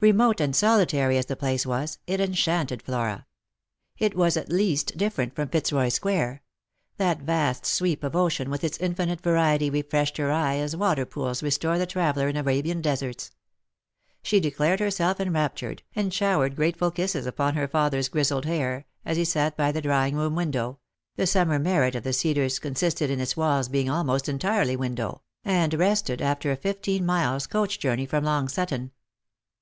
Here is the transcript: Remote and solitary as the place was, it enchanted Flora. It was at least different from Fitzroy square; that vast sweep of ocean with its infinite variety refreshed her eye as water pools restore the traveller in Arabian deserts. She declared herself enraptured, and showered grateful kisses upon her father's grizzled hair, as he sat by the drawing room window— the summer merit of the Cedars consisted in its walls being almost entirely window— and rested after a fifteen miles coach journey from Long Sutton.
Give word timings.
Remote 0.00 0.40
and 0.40 0.54
solitary 0.56 1.18
as 1.18 1.26
the 1.26 1.36
place 1.36 1.66
was, 1.66 1.98
it 2.06 2.20
enchanted 2.20 2.80
Flora. 2.80 3.26
It 3.98 4.14
was 4.14 4.36
at 4.36 4.48
least 4.50 4.96
different 4.96 5.34
from 5.34 5.48
Fitzroy 5.48 5.88
square; 5.90 6.42
that 6.98 7.20
vast 7.20 7.66
sweep 7.66 8.02
of 8.02 8.16
ocean 8.16 8.48
with 8.48 8.62
its 8.64 8.78
infinite 8.78 9.20
variety 9.20 9.68
refreshed 9.68 10.16
her 10.16 10.30
eye 10.30 10.54
as 10.56 10.76
water 10.76 11.04
pools 11.04 11.42
restore 11.42 11.76
the 11.78 11.84
traveller 11.84 12.28
in 12.28 12.36
Arabian 12.36 12.80
deserts. 12.80 13.32
She 14.22 14.40
declared 14.40 14.80
herself 14.80 15.20
enraptured, 15.20 15.82
and 15.94 16.14
showered 16.14 16.54
grateful 16.56 16.92
kisses 16.92 17.26
upon 17.26 17.54
her 17.54 17.68
father's 17.68 18.08
grizzled 18.08 18.46
hair, 18.46 18.86
as 19.04 19.16
he 19.16 19.24
sat 19.24 19.54
by 19.56 19.70
the 19.72 19.82
drawing 19.82 20.14
room 20.16 20.34
window— 20.36 20.78
the 21.16 21.26
summer 21.26 21.58
merit 21.58 21.94
of 21.96 22.04
the 22.04 22.14
Cedars 22.14 22.58
consisted 22.58 23.10
in 23.10 23.20
its 23.20 23.36
walls 23.36 23.68
being 23.68 23.90
almost 23.90 24.28
entirely 24.28 24.76
window— 24.76 25.22
and 25.44 25.74
rested 25.74 26.22
after 26.22 26.52
a 26.52 26.56
fifteen 26.56 27.04
miles 27.04 27.46
coach 27.48 27.78
journey 27.80 28.06
from 28.06 28.24
Long 28.24 28.46
Sutton. 28.48 28.92